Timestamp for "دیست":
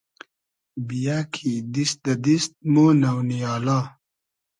1.73-1.97, 2.25-2.51